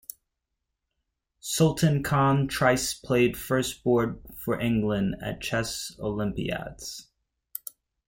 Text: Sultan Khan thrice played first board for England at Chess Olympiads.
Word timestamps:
Sultan 1.41 2.01
Khan 2.01 2.49
thrice 2.49 2.95
played 2.95 3.37
first 3.37 3.83
board 3.83 4.19
for 4.35 4.59
England 4.59 5.17
at 5.21 5.41
Chess 5.41 5.95
Olympiads. 5.99 7.07